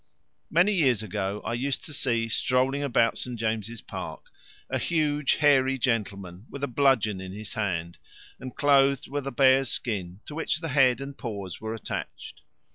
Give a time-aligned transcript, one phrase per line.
[0.49, 3.37] Many years ago I used to see, strolling about St.
[3.39, 4.31] James's Park,
[4.67, 7.99] a huge hairy gentleman, with a bludgeon in his hand,
[8.39, 12.41] and clothed with a bear's skin to which the head and paws were attached.